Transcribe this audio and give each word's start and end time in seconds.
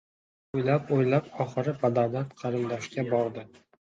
Oʻylab-oʻylab 0.59 1.29
oxiri 1.45 1.75
badavlat 1.83 2.33
qarindoshga 2.41 3.05
bordi. 3.13 3.45